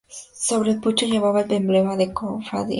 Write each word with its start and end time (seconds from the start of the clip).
Sobre 0.39 0.71
el 0.71 0.79
pucho 0.79 1.05
lleva 1.05 1.41
el 1.41 1.51
emblema 1.51 1.95
de 1.95 2.07
la 2.07 2.13
cofradía. 2.15 2.69